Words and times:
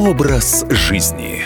Образ 0.00 0.64
жизни. 0.70 1.42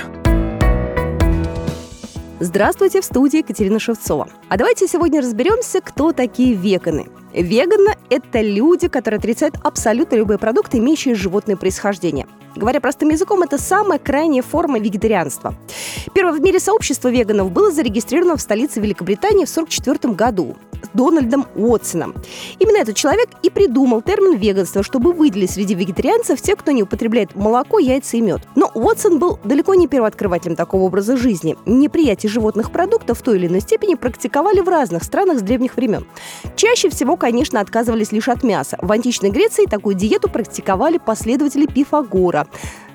Здравствуйте, 2.39 3.01
в 3.01 3.05
студии 3.05 3.39
Екатерина 3.39 3.81
Шевцова. 3.81 4.29
А 4.49 4.57
давайте 4.57 4.87
сегодня 4.87 5.21
разберемся, 5.21 5.81
кто 5.81 6.13
такие 6.13 6.55
веганы. 6.55 7.07
Веганы– 7.33 7.97
это 8.11 8.43
люди, 8.43 8.87
которые 8.87 9.19
отрицают 9.19 9.57
абсолютно 9.65 10.15
любые 10.15 10.39
продукты, 10.39 10.79
имеющие 10.79 11.17
животное 11.17 11.57
происхождение. 11.57 12.29
Говоря 12.55 12.81
простым 12.81 13.09
языком, 13.09 13.43
это 13.43 13.59
самая 13.59 13.99
крайняя 13.99 14.43
форма 14.43 14.79
вегетарианства. 14.79 15.57
Первое 16.15 16.39
в 16.39 16.41
мире 16.41 16.61
сообщество 16.61 17.09
веганов 17.09 17.51
было 17.51 17.73
зарегистрировано 17.73 18.37
в 18.37 18.41
столице 18.41 18.79
Великобритании 18.79 19.47
в 19.47 19.51
1944 19.51 20.15
году. 20.15 20.57
Дональдом 20.95 21.47
Уотсоном. 21.55 22.15
Именно 22.59 22.79
этот 22.79 22.97
человек 22.97 23.29
и 23.43 23.51
придумал 23.51 24.01
термин 24.01 24.37
веганство, 24.39 24.83
чтобы 24.83 25.13
выделить 25.13 25.51
среди 25.51 25.75
вегетарианцев 25.75 26.41
тех, 26.41 26.57
кто 26.59 26.71
не 26.71 26.83
употребляет 26.83 27.35
молоко, 27.35 27.79
яйца 27.79 28.17
и 28.17 28.21
мед. 28.21 28.43
Но 28.55 28.71
Уотсон 28.75 29.19
был 29.19 29.39
далеко 29.45 29.75
не 29.75 29.89
первооткрывателем 29.89 30.57
такого 30.57 30.83
образа 30.83 31.17
жизни. 31.17 31.57
Неприятие 31.67 32.31
животных 32.31 32.71
продуктов 32.71 33.19
в 33.19 33.23
той 33.23 33.37
или 33.37 33.49
иной 33.49 33.61
степени 33.61 33.95
практиковали 33.95 34.61
в 34.61 34.69
разных 34.69 35.05
странах 35.05 35.39
с 35.41 35.43
древних 35.43 35.77
времен. 35.77 36.07
Чаще 36.57 36.89
всего, 36.89 37.17
конечно, 37.17 37.61
отказывались 37.61 38.13
лишь 38.13 38.29
от 38.29 38.43
мяса. 38.43 38.79
В 38.81 38.91
античной 38.91 39.31
Греции 39.31 39.67
такую 39.67 39.95
диету 39.95 40.29
практиковали 40.29 40.99
последователи 40.99 41.67
Пифагора, 41.67 42.47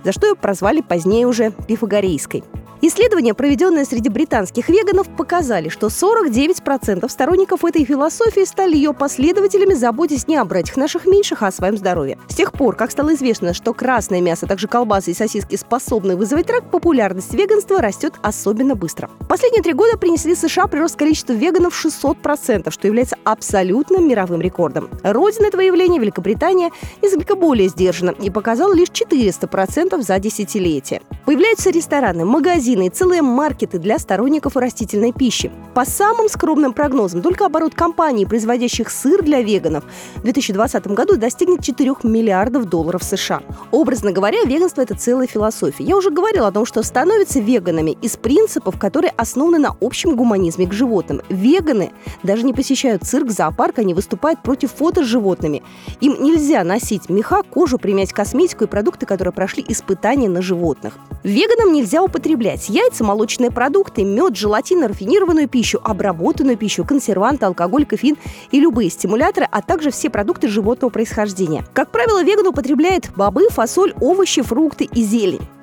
за 0.03 0.11
что 0.11 0.27
ее 0.27 0.35
прозвали 0.35 0.81
позднее 0.81 1.27
уже 1.27 1.51
пифагорейской. 1.67 2.43
Исследования, 2.81 3.33
проведенные 3.33 3.83
среди 3.83 4.07
британских 4.07 4.69
веганов, 4.69 5.09
показали, 5.09 5.67
что 5.67 5.87
49% 5.87 7.09
сторонников 7.09 7.65
этой 7.65 7.83
философии 7.83 8.45
стали 8.45 8.77
ее 8.77 8.93
последователями, 8.93 9.73
заботясь 9.73 10.29
не 10.29 10.37
о 10.37 10.45
братьях 10.45 10.77
наших 10.77 11.05
меньших, 11.05 11.43
а 11.43 11.47
о 11.47 11.51
своем 11.51 11.77
здоровье. 11.77 12.17
С 12.29 12.35
тех 12.35 12.53
пор, 12.53 12.77
как 12.77 12.91
стало 12.91 13.15
известно, 13.15 13.53
что 13.53 13.73
красное 13.73 14.21
мясо, 14.21 14.45
а 14.45 14.49
также 14.49 14.69
колбасы 14.69 15.11
и 15.11 15.13
сосиски 15.13 15.57
способны 15.57 16.15
вызвать 16.15 16.49
рак, 16.49 16.71
популярность 16.71 17.33
веганства 17.33 17.81
растет 17.81 18.13
особенно 18.21 18.75
быстро. 18.75 19.09
Последние 19.27 19.61
три 19.61 19.73
года 19.73 19.97
принесли 19.97 20.33
США 20.33 20.67
прирост 20.67 20.95
количества 20.95 21.33
веганов 21.33 21.73
600%, 21.85 22.71
что 22.71 22.87
является 22.87 23.17
абсолютным 23.25 24.07
мировым 24.07 24.39
рекордом. 24.39 24.89
Родина 25.03 25.47
этого 25.47 25.59
явления, 25.61 25.99
Великобритания, 25.99 26.71
несколько 27.01 27.35
более 27.35 27.67
сдержана 27.67 28.11
и 28.11 28.29
показала 28.29 28.73
лишь 28.73 28.87
400% 28.87 30.01
за 30.01 30.19
десятилетие. 30.19 31.01
Появляются 31.25 31.71
рестораны, 31.71 32.23
магазины, 32.23 32.68
магазины 32.69 32.87
и 32.87 32.89
целые 32.89 33.21
маркеты 33.21 33.79
для 33.79 33.99
сторонников 33.99 34.55
растительной 34.55 35.11
пищи. 35.11 35.51
По 35.73 35.85
самым 35.85 36.29
скромным 36.29 36.73
прогнозам, 36.73 37.21
только 37.21 37.45
оборот 37.45 37.73
компаний, 37.73 38.25
производящих 38.25 38.89
сыр 38.89 39.23
для 39.23 39.41
веганов, 39.41 39.83
в 40.17 40.23
2020 40.23 40.87
году 40.87 41.17
достигнет 41.17 41.63
4 41.63 41.95
миллиардов 42.03 42.65
долларов 42.65 43.03
США. 43.03 43.41
Образно 43.71 44.11
говоря, 44.11 44.43
веганство– 44.43 44.81
это 44.83 44.95
целая 44.95 45.27
философия. 45.27 45.83
Я 45.83 45.95
уже 45.95 46.11
говорила 46.11 46.47
о 46.47 46.51
том, 46.51 46.65
что 46.65 46.83
становятся 46.83 47.39
веганами 47.39 47.97
из 48.01 48.17
принципов, 48.17 48.77
которые 48.77 49.13
основаны 49.17 49.59
на 49.59 49.75
общем 49.81 50.15
гуманизме 50.15 50.67
к 50.67 50.73
животным. 50.73 51.21
Веганы 51.29 51.91
даже 52.23 52.43
не 52.43 52.53
посещают 52.53 53.03
цирк, 53.03 53.31
зоопарк, 53.31 53.79
они 53.79 53.93
выступают 53.93 54.43
против 54.43 54.71
фото 54.71 55.03
с 55.03 55.07
животными. 55.07 55.63
Им 56.01 56.21
нельзя 56.21 56.63
носить 56.63 57.09
меха, 57.09 57.43
кожу, 57.43 57.77
применять 57.77 58.13
косметику 58.13 58.65
и 58.65 58.67
продукты, 58.67 59.05
которые 59.05 59.33
прошли 59.33 59.63
испытания 59.67 60.29
на 60.29 60.41
животных. 60.41 60.97
Веганам 61.23 61.73
нельзя 61.73 62.01
употреблять 62.01 62.58
добавлять 62.59 62.69
яйца, 62.69 63.03
молочные 63.03 63.51
продукты, 63.51 64.03
мед, 64.03 64.35
желатин, 64.35 64.83
рафинированную 64.83 65.47
пищу, 65.47 65.79
обработанную 65.83 66.57
пищу, 66.57 66.85
консерванты, 66.85 67.45
алкоголь, 67.45 67.85
кофеин 67.85 68.17
и 68.51 68.59
любые 68.59 68.89
стимуляторы, 68.89 69.47
а 69.49 69.61
также 69.61 69.91
все 69.91 70.09
продукты 70.09 70.47
животного 70.47 70.91
происхождения. 70.91 71.65
Как 71.73 71.91
правило, 71.91 72.23
веган 72.23 72.47
употребляет 72.47 73.11
бобы, 73.15 73.49
фасоль, 73.49 73.93
овощи, 73.99 74.41
фрукты 74.41 74.85
и 74.85 75.03
зелень. 75.03 75.58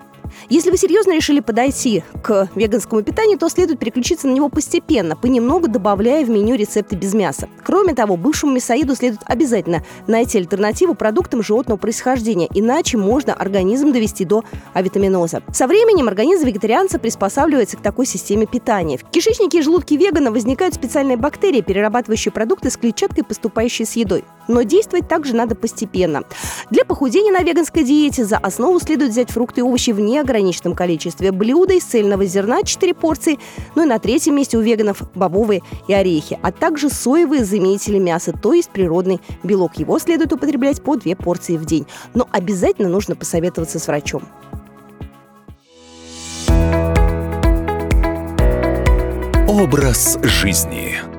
Если 0.49 0.71
вы 0.71 0.77
серьезно 0.77 1.13
решили 1.13 1.41
подойти 1.41 2.03
к 2.23 2.49
веганскому 2.55 3.03
питанию, 3.03 3.39
то 3.39 3.49
следует 3.49 3.79
переключиться 3.79 4.29
на 4.29 4.33
него 4.33 4.49
постепенно, 4.49 5.17
понемногу 5.17 5.69
добавляя 5.69 6.25
в 6.25 6.31
меню 6.31 6.57
рецепты 6.57 6.97
без 6.97 7.15
мяса. 7.15 7.49
Кроме 7.65 7.95
того, 7.95 8.17
бывшему 8.17 8.53
мясоеду 8.53 8.95
следует 8.95 9.23
обязательно 9.25 9.83
найти 10.07 10.39
альтернативу 10.39 10.95
продуктам 10.95 11.43
животного 11.43 11.79
происхождения, 11.79 12.49
иначе 12.55 12.97
можно 12.97 13.35
организм 13.35 13.93
довести 13.93 14.25
до 14.25 14.45
авитаминоза. 14.73 15.43
Со 15.53 15.67
временем 15.67 16.09
организм 16.09 16.47
вегетарианца 16.47 16.99
приспосабливается 16.99 17.77
к 17.77 17.83
такой 17.83 18.07
системе 18.07 18.47
питания. 18.47 18.99
В 18.99 19.05
кишечнике 19.11 19.59
и 19.59 19.63
желудке 19.63 19.97
вегана 19.97 20.31
возникают 20.31 20.75
специальные 20.75 21.17
бактерии, 21.17 21.61
перерабатывающие 21.61 22.33
продукты 22.33 22.71
с 22.71 22.77
клетчаткой, 22.77 23.25
поступающей 23.25 23.85
с 23.85 23.97
едой. 23.97 24.25
Но 24.49 24.63
действовать 24.63 25.09
также 25.09 25.35
надо 25.35 25.55
постепенно. 25.55 26.23
Для 26.71 26.85
похудения 26.85 27.33
на 27.33 27.43
веганской 27.43 27.83
диете 27.83 28.25
за 28.25 28.37
основу 28.37 28.79
следует 28.79 29.11
взять 29.11 29.31
фрукты 29.31 29.61
и 29.61 29.65
овощи 29.65 29.91
в 29.91 30.01
неограниченном 30.27 30.75
количестве, 30.75 31.31
блюда 31.33 31.75
из 31.75 31.85
цельного 31.85 32.25
зерна 32.25 32.63
4 32.63 32.95
порции, 32.95 33.39
ну 33.75 33.85
и 33.85 33.87
на 33.87 33.99
третьем 33.99 34.35
месте 34.35 34.59
у 34.59 34.61
веганов 34.61 35.03
бобовые 35.15 35.63
и 35.89 35.95
орехи, 35.95 36.39
а 36.43 36.51
также 36.51 36.91
соевые 36.91 37.45
заменители 37.45 37.99
мяса, 37.99 38.33
то 38.33 38.53
есть 38.53 38.71
природный 38.71 39.21
белок. 39.43 39.79
Его 39.79 39.99
следует 39.99 40.33
употреблять 40.33 40.83
по 40.83 40.97
2 40.97 41.15
порции 41.17 41.57
в 41.57 41.65
день. 41.65 41.87
Но 42.15 42.29
обязательно 42.33 42.89
нужно 42.89 43.15
посоветоваться 43.15 43.79
с 43.79 43.87
врачом. 43.87 44.23
Образ 49.49 50.19
жизни. 50.23 51.16